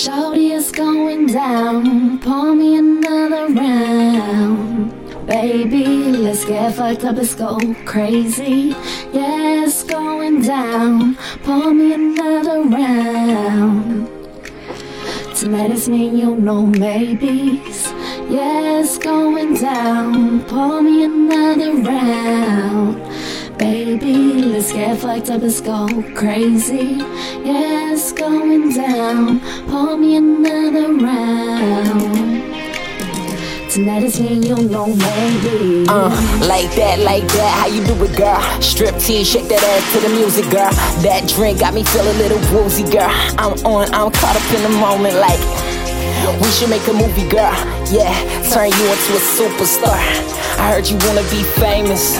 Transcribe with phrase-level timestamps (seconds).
[0.00, 2.20] Shorty is going down.
[2.20, 4.94] Pour me another round.
[5.26, 8.74] Baby, let's get fucked up, let's go crazy.
[9.12, 11.16] Yeah, going down.
[11.44, 14.08] Pour me another round.
[15.36, 17.92] Tonight is me, you know, maybes.
[18.30, 20.42] Yeah, going down.
[20.44, 22.39] Pour me another round.
[23.60, 26.96] Baby, let's get fucked up, let's go crazy.
[27.44, 29.38] Yeah, it's going down.
[29.68, 32.40] Pour me another round.
[33.70, 35.84] Tonight is me, you know, baby.
[35.90, 36.08] Uh,
[36.48, 38.40] like that, like that, how you do it, girl?
[38.62, 40.72] Strip tease, shake that ass to the music, girl.
[41.04, 43.12] That drink got me feel a little woozy, girl.
[43.36, 45.38] I'm on, I'm caught up in the moment, like
[46.40, 47.52] we should make a movie, girl.
[47.92, 48.08] Yeah,
[48.48, 50.00] turn you into a superstar.
[50.56, 52.16] I heard you wanna be famous.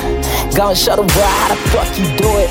[0.57, 2.51] Gonna show the world how the fuck you do it.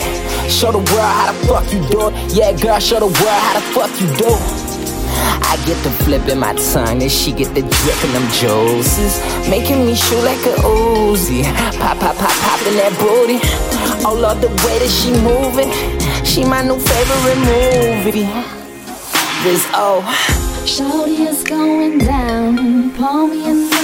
[0.50, 2.34] Show the world how the fuck you do it.
[2.34, 4.70] Yeah, girl, show the world how the fuck you do it.
[5.50, 9.20] I get the flip in my tongue and she get the drip in them juices.
[9.50, 11.44] Making me shoot like a Uzi.
[11.78, 13.40] Pop, pop, pop, pop in that booty.
[14.06, 15.72] Oh, love the way that she moving.
[16.24, 18.30] She my new favorite movie.
[19.44, 20.06] This oh.
[20.66, 22.92] Shorty is going down.
[22.92, 23.79] Pour me round.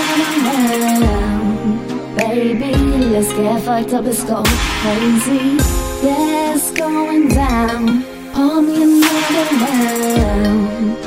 [2.35, 2.75] Baby,
[3.13, 4.43] let's get fucked up, let's go
[4.81, 5.55] crazy.
[6.03, 8.03] It's going down.
[8.33, 10.97] Pour me another round.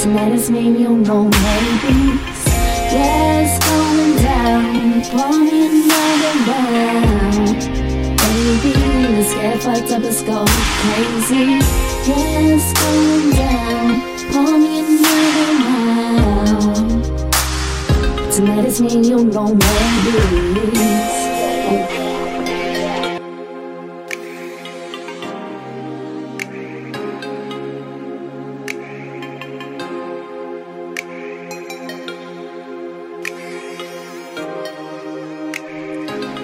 [0.00, 2.18] Tonight is me, you know, maybe.
[2.90, 5.02] It's going down.
[5.12, 7.58] Pour me another round.
[8.16, 8.72] Baby,
[9.12, 11.60] let's get fucked up, let's go crazy.
[12.08, 13.67] It's going down.
[18.38, 20.12] Tonight is me, you know, maybe.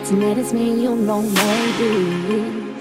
[0.05, 2.74] Tonight is me, you know, maybe.